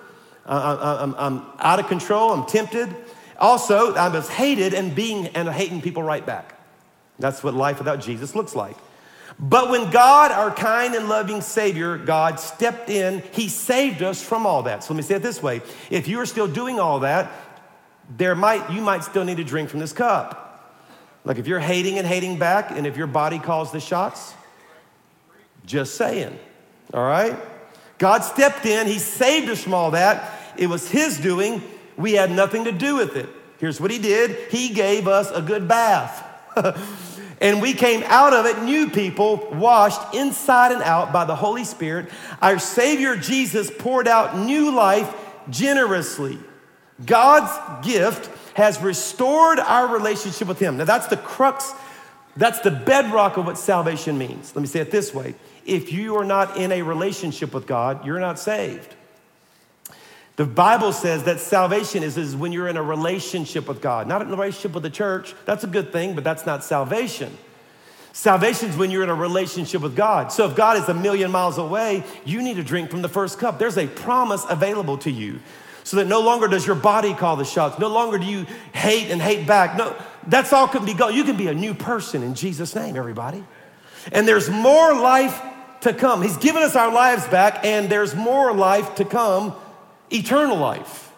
[0.49, 2.31] I, am I'm out of control.
[2.31, 2.93] I'm tempted.
[3.37, 6.59] Also, I was hated and being and hating people right back.
[7.19, 8.75] That's what life without Jesus looks like.
[9.39, 14.45] But when God, our kind and loving Savior, God stepped in, He saved us from
[14.45, 14.83] all that.
[14.83, 17.31] So let me say it this way: If you are still doing all that,
[18.17, 20.45] there might you might still need to drink from this cup.
[21.23, 24.33] Like if you're hating and hating back, and if your body calls the shots,
[25.65, 26.37] just saying.
[26.93, 27.37] All right?
[27.97, 30.37] God stepped in, He saved us from all that.
[30.57, 31.61] It was His doing.
[31.95, 33.29] We had nothing to do with it.
[33.57, 36.25] Here's what He did He gave us a good bath.
[37.41, 41.63] and we came out of it new people, washed inside and out by the Holy
[41.63, 42.09] Spirit.
[42.41, 45.13] Our Savior Jesus poured out new life
[45.49, 46.37] generously.
[47.05, 50.77] God's gift has restored our relationship with Him.
[50.77, 51.73] Now, that's the crux,
[52.35, 54.53] that's the bedrock of what salvation means.
[54.55, 58.05] Let me say it this way if you are not in a relationship with God,
[58.05, 58.95] you're not saved.
[60.39, 64.21] The Bible says that salvation is, is when you're in a relationship with God, not
[64.21, 65.35] in a relationship with the church.
[65.43, 67.37] That's a good thing, but that's not salvation.
[68.13, 70.31] Salvation is when you're in a relationship with God.
[70.31, 73.37] So if God is a million miles away, you need to drink from the first
[73.37, 73.59] cup.
[73.59, 75.39] There's a promise available to you
[75.83, 77.77] so that no longer does your body call the shots.
[77.77, 79.75] No longer do you hate and hate back.
[79.75, 79.93] No,
[80.25, 81.13] that's all can be gone.
[81.13, 83.43] You can be a new person in Jesus' name, everybody.
[84.13, 85.37] And there's more life
[85.81, 86.21] to come.
[86.21, 89.53] He's given us our lives back, and there's more life to come
[90.11, 91.11] eternal life.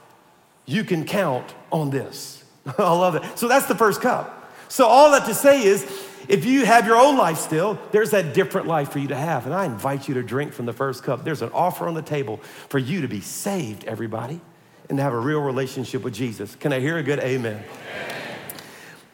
[0.65, 2.43] You can count on this.
[2.77, 3.23] I love it.
[3.38, 4.38] So that's the first cup.
[4.67, 5.84] So, all that to say is,
[6.30, 9.45] if you have your own life still, there's that different life for you to have.
[9.45, 11.25] And I invite you to drink from the first cup.
[11.25, 12.38] There's an offer on the table
[12.69, 14.39] for you to be saved, everybody,
[14.88, 16.56] and to have a real relationship with Jesus.
[16.56, 17.63] Can I hear a good amen?
[17.63, 17.65] amen.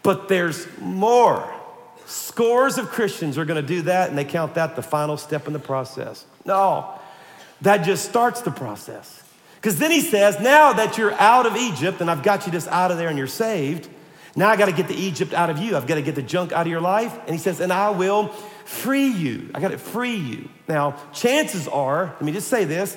[0.04, 1.52] But there's more.
[2.06, 5.48] Scores of Christians are going to do that, and they count that the final step
[5.48, 6.24] in the process.
[6.46, 7.00] No,
[7.62, 9.17] that just starts the process.
[9.68, 12.70] Because then he says, now that you're out of Egypt and I've got you just
[12.70, 13.90] out of there and you're saved,
[14.34, 15.76] now I got to get the Egypt out of you.
[15.76, 17.14] I've got to get the junk out of your life.
[17.26, 18.30] And he says, and I will
[18.64, 19.52] free you.
[19.54, 20.48] I got to free you.
[20.70, 22.96] Now, chances are, let me just say this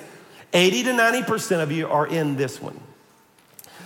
[0.53, 2.79] 80 to 90% of you are in this one.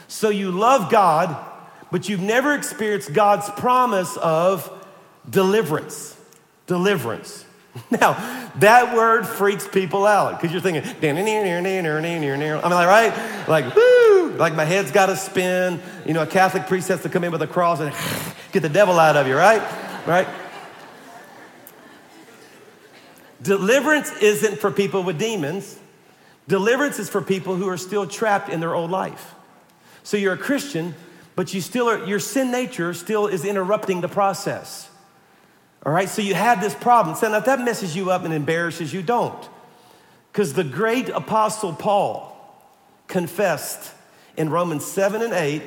[0.08, 1.44] So you love God,
[1.92, 4.72] but you've never experienced God's promise of
[5.28, 6.16] deliverance.
[6.68, 7.45] Deliverance.
[7.92, 8.14] Now,
[8.56, 10.84] that word freaks people out because you're thinking,
[12.60, 13.48] I mean, like, right?
[13.48, 15.82] Like, woo, like my head's got to spin.
[16.06, 17.94] You know, a Catholic priest has to come in with a cross and
[18.52, 19.62] get the devil out of you, right?
[20.08, 20.28] Right?
[23.42, 25.78] Deliverance isn't for people with demons.
[26.48, 29.36] Deliverance is for people who are still trapped in their old life.
[30.04, 30.96] So you're a Christian,
[31.36, 34.90] but you still are, your sin nature still is interrupting the process.
[35.86, 37.16] All right, so you have this problem.
[37.16, 39.50] So now if that messes you up and embarrasses you, don't.
[40.32, 42.32] Because the great apostle Paul
[43.08, 43.94] confessed
[44.36, 45.62] in Romans 7 and 8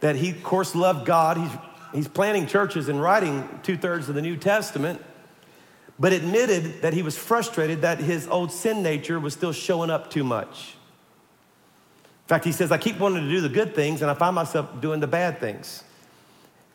[0.00, 1.36] that he, of course, loved God.
[1.36, 1.50] He's,
[1.92, 5.04] he's planting churches and writing two thirds of the New Testament,
[5.98, 10.10] but admitted that he was frustrated that his old sin nature was still showing up
[10.10, 10.74] too much.
[12.24, 14.34] In fact, he says, I keep wanting to do the good things and I find
[14.34, 15.84] myself doing the bad things.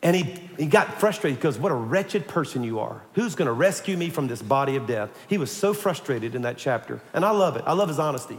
[0.06, 0.22] And he,
[0.56, 3.02] he got frustrated because what a wretched person you are.
[3.14, 5.10] Who's going to rescue me from this body of death?
[5.26, 7.00] He was so frustrated in that chapter.
[7.12, 7.64] And I love it.
[7.66, 8.38] I love his honesty.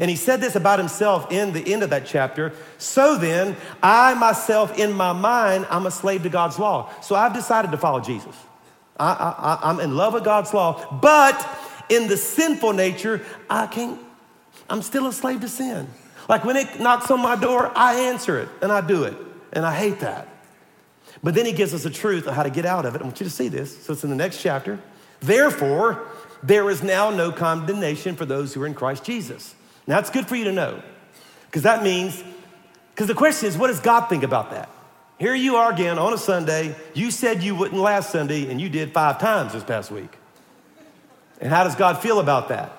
[0.00, 2.54] And he said this about himself in the end of that chapter.
[2.78, 6.90] So then, I myself, in my mind, I'm a slave to God's law.
[7.02, 8.34] So I've decided to follow Jesus.
[8.98, 11.46] I, I, I'm in love with God's law, but
[11.90, 14.00] in the sinful nature, I can't,
[14.70, 15.88] I'm still a slave to sin.
[16.26, 19.14] Like when it knocks on my door, I answer it and I do it.
[19.52, 20.28] And I hate that.
[21.26, 23.00] But then he gives us a truth of how to get out of it.
[23.00, 23.82] I want you to see this.
[23.84, 24.78] So it's in the next chapter.
[25.18, 26.06] Therefore,
[26.40, 29.56] there is now no condemnation for those who are in Christ Jesus.
[29.88, 30.80] Now, it's good for you to know
[31.46, 32.22] because that means,
[32.94, 34.70] because the question is, what does God think about that?
[35.18, 36.76] Here you are again on a Sunday.
[36.94, 40.16] You said you wouldn't last Sunday, and you did five times this past week.
[41.40, 42.70] And how does God feel about that?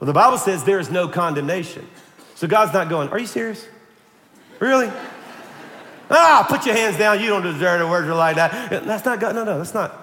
[0.00, 1.86] Well, the Bible says there is no condemnation.
[2.36, 3.68] So God's not going, Are you serious?
[4.60, 4.90] Really?
[6.10, 7.20] Ah, put your hands down.
[7.20, 8.84] You don't deserve to worship like that.
[8.84, 9.34] That's not God.
[9.34, 10.02] No, no, that's not.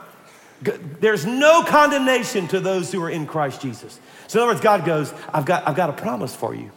[0.99, 3.99] There's no condemnation to those who are in Christ Jesus.
[4.27, 6.71] So, in other words, God goes, I've got, I've got a promise for you.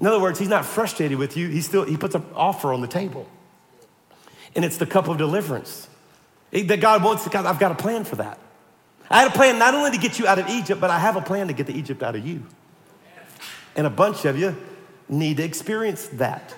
[0.00, 1.48] In other words, He's not frustrated with you.
[1.48, 3.28] He still He puts an offer on the table,
[4.56, 5.88] and it's the cup of deliverance.
[6.50, 7.24] That God wants.
[7.24, 8.38] To God, I've got a plan for that.
[9.10, 11.16] I had a plan not only to get you out of Egypt, but I have
[11.16, 12.44] a plan to get the Egypt out of you.
[13.76, 14.56] And a bunch of you
[15.08, 16.54] need to experience that.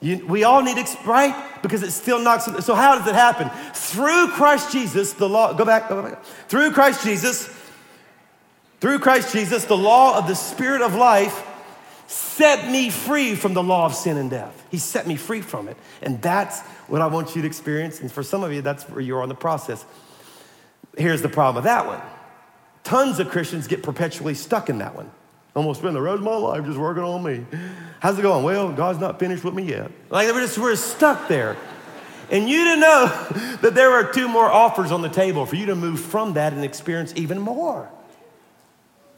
[0.00, 1.34] You, we all need, right?
[1.62, 2.46] Because it still knocks.
[2.64, 3.50] So, how does it happen?
[3.74, 6.24] Through Christ Jesus, the law, go back, go back.
[6.48, 7.54] Through Christ Jesus,
[8.80, 11.46] through Christ Jesus, the law of the Spirit of life
[12.06, 14.66] set me free from the law of sin and death.
[14.70, 15.76] He set me free from it.
[16.02, 18.00] And that's what I want you to experience.
[18.00, 19.84] And for some of you, that's where you're on the process.
[20.96, 22.00] Here's the problem with that one
[22.82, 25.10] tons of Christians get perpetually stuck in that one.
[25.54, 27.44] Almost spend the rest of my life just working on me.
[27.98, 28.44] How's it going?
[28.44, 29.90] Well, God's not finished with me yet.
[30.08, 31.56] Like we're just we're stuck there.
[32.30, 33.06] And you didn't know
[33.62, 36.52] that there are two more offers on the table for you to move from that
[36.52, 37.90] and experience even more.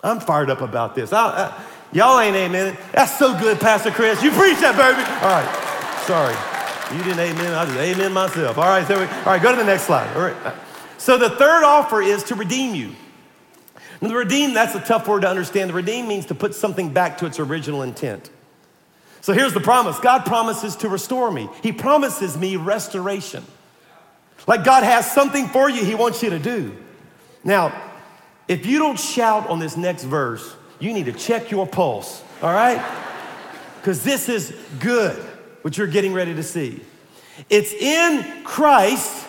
[0.02, 1.12] I'm fired up about this.
[1.12, 2.76] I, I, y'all ain't amen.
[2.92, 4.22] That's so good, Pastor Chris.
[4.22, 5.02] You preach that, baby.
[5.22, 5.72] All right.
[6.06, 6.34] Sorry.
[6.96, 7.54] You didn't amen.
[7.54, 8.58] I just amen myself.
[8.58, 8.86] All right.
[8.86, 9.42] So we, all right.
[9.42, 10.14] Go to the next slide.
[10.16, 10.54] All right.
[10.98, 12.92] So the third offer is to redeem you.
[14.02, 15.70] Now, the redeem, that's a tough word to understand.
[15.70, 18.28] The redeem means to put something back to its original intent.
[19.20, 23.44] So here's the promise God promises to restore me, He promises me restoration.
[24.46, 26.76] Like God has something for you, He wants you to do.
[27.44, 27.90] Now,
[28.48, 32.52] if you don't shout on this next verse, you need to check your pulse, all
[32.52, 32.84] right?
[33.80, 35.16] Because this is good,
[35.62, 36.80] what you're getting ready to see.
[37.48, 39.26] It's in Christ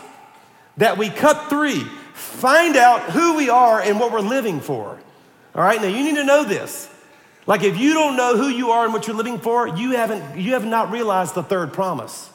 [0.77, 1.85] that we cut three,
[2.33, 4.99] find out who we are and what we're living for.
[5.55, 6.89] All right, now you need to know this.
[7.45, 10.39] Like if you don't know who you are and what you're living for, you haven't
[10.39, 12.29] you have not realized the third promise.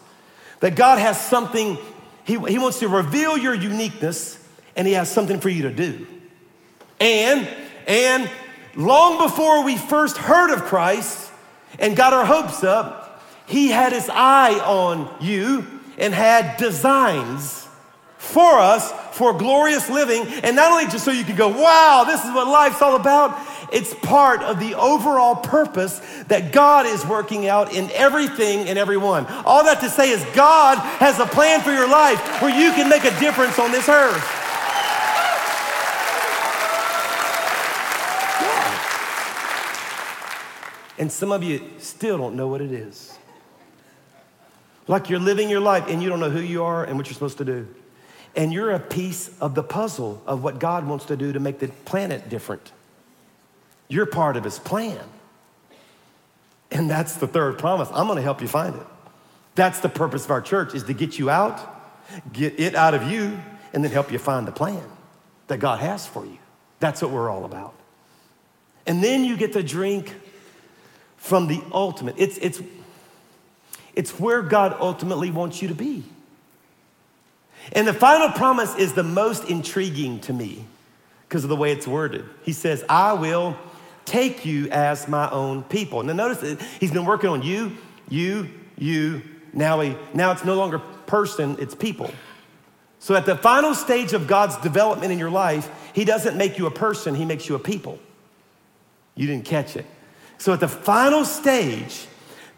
[0.61, 1.79] That God has something,
[2.25, 4.39] He, he wants to reveal your uniqueness,
[4.77, 6.07] and He has something for you to do.
[7.01, 7.49] And,
[7.87, 8.31] and
[8.75, 11.31] long before we first heard of Christ
[11.79, 15.65] and got our hopes up, He had His eye on you
[15.97, 17.58] and had designs
[18.19, 20.27] for us for glorious living.
[20.45, 23.39] And not only just so you can go, wow, this is what life's all about,
[23.73, 29.27] it's part of the overall purpose that God is working out in everything and everyone.
[29.45, 32.89] All that to say is, God has a plan for your life where you can
[32.89, 34.25] make a difference on this earth.
[40.99, 43.17] And some of you still don't know what it is.
[44.89, 47.15] Like you're living your life and you don't know who you are and what you're
[47.15, 47.69] supposed to do.
[48.37, 51.59] And you're a piece of the puzzle of what God wants to do to make
[51.59, 52.73] the planet different.
[53.89, 55.01] You're part of his plan.
[56.71, 57.89] And that's the third promise.
[57.93, 58.87] I'm going to help you find it.
[59.55, 61.59] That's the purpose of our church is to get you out,
[62.33, 63.41] get it out of you,
[63.73, 64.85] and then help you find the plan
[65.49, 66.39] that God has for you.
[66.79, 67.75] That's what we're all about.
[68.87, 70.15] And then you get to drink
[71.17, 72.15] from the ultimate.
[72.19, 72.63] It's, it's,
[73.95, 76.05] it's where God ultimately wants you to be.
[77.73, 80.65] And the final promise is the most intriguing to me
[81.29, 82.25] because of the way it's worded.
[82.43, 83.57] He says, I will
[84.05, 86.03] take you as my own people.
[86.03, 87.77] Now notice he's been working on you,
[88.09, 88.49] you,
[88.79, 89.23] you.
[89.53, 92.11] Now, he, now it's no longer person, it's people.
[93.01, 96.67] So at the final stage of God's development in your life, he doesn't make you
[96.67, 97.99] a person, he makes you a people.
[99.15, 99.87] You didn't catch it.
[100.39, 102.07] So at the final stage,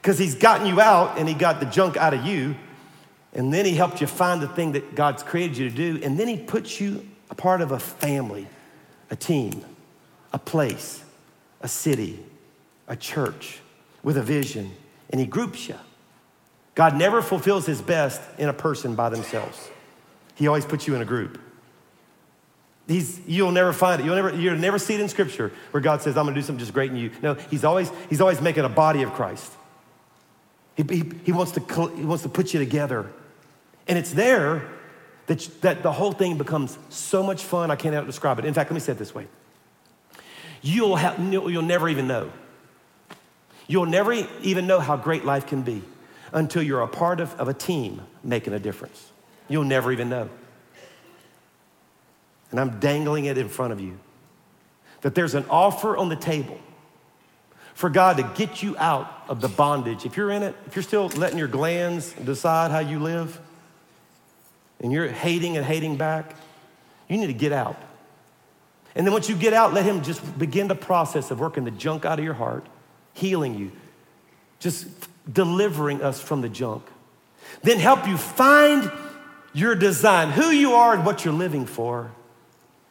[0.01, 2.55] because he's gotten you out and he got the junk out of you,
[3.33, 6.01] and then he helped you find the thing that God's created you to do.
[6.05, 8.49] And then he puts you a part of a family,
[9.09, 9.65] a team,
[10.33, 11.05] a place,
[11.61, 12.19] a city,
[12.89, 13.61] a church
[14.03, 14.73] with a vision.
[15.11, 15.77] And he groups you.
[16.75, 19.71] God never fulfills his best in a person by themselves.
[20.35, 21.41] He always puts you in a group.
[22.89, 24.05] He's, you'll never find it.
[24.05, 26.45] You'll never, you'll never see it in scripture where God says, I'm going to do
[26.45, 27.13] something just great in you.
[27.23, 29.53] No, he's always, he's always making a body of Christ.
[30.77, 33.13] He, he, he, wants to, he wants to put you together
[33.91, 34.63] and it's there
[35.27, 38.45] that, that the whole thing becomes so much fun, I can't describe it.
[38.45, 39.27] In fact, let me say it this way
[40.63, 42.31] you'll, have, you'll never even know.
[43.67, 45.83] You'll never even know how great life can be
[46.33, 49.11] until you're a part of, of a team making a difference.
[49.49, 50.31] You'll never even know.
[52.53, 53.99] And I'm dangling it in front of you
[55.01, 56.61] that there's an offer on the table
[57.75, 60.07] for God to get you out of the bondage.
[60.07, 63.41] If you're in it, if you're still letting your glands decide how you live,
[64.81, 66.35] and you're hating and hating back,
[67.09, 67.77] you need to get out.
[68.95, 71.71] And then once you get out, let Him just begin the process of working the
[71.71, 72.67] junk out of your heart,
[73.13, 73.73] healing you,
[74.59, 74.87] just
[75.33, 76.85] delivering us from the junk.
[77.63, 78.91] Then help you find
[79.53, 82.11] your design, who you are and what you're living for.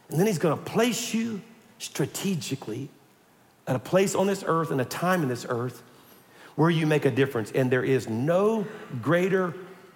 [0.09, 1.41] And then He's gonna place you
[1.79, 2.89] strategically
[3.67, 5.83] at a place on this earth and a time in this earth
[6.55, 7.51] where you make a difference.
[7.51, 8.65] And there is no
[9.01, 9.53] greater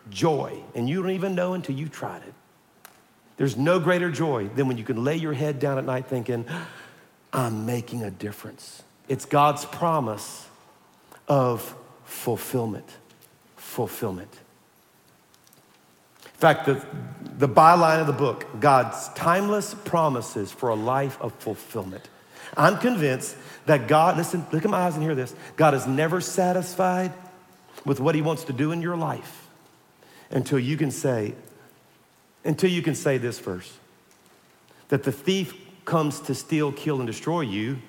[0.09, 2.33] joy, and you don't even know until you've tried it.
[3.37, 6.45] There's no greater joy than when you can lay your head down at night thinking,
[7.31, 8.83] I'm making a difference.
[9.07, 10.47] It's God's promise
[11.27, 11.75] of
[12.05, 12.87] fulfillment.
[13.55, 14.31] Fulfillment.
[16.25, 16.85] In fact, the,
[17.37, 22.09] the byline of the book, God's timeless promises for a life of fulfillment.
[22.55, 23.35] I'm convinced
[23.65, 25.33] that God, listen, look at my eyes and hear this.
[25.55, 27.13] God is never satisfied
[27.85, 29.42] with what He wants to do in your life
[30.31, 31.33] until you can say,
[32.43, 33.77] until you can say this verse
[34.89, 35.55] that the thief
[35.85, 37.79] comes to steal, kill, and destroy you.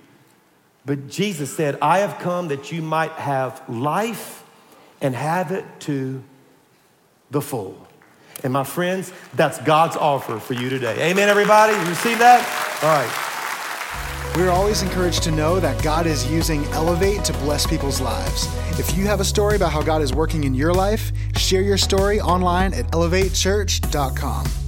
[0.86, 4.44] But Jesus said, I have come that you might have life
[5.00, 6.22] and have it to
[7.30, 7.86] the full.
[8.42, 11.10] And my friends, that's God's offer for you today.
[11.10, 11.72] Amen, everybody?
[11.74, 12.40] You receive that?
[12.82, 13.23] All right.
[14.36, 18.48] We're always encouraged to know that God is using Elevate to bless people's lives.
[18.80, 21.78] If you have a story about how God is working in your life, share your
[21.78, 24.63] story online at elevatechurch.com.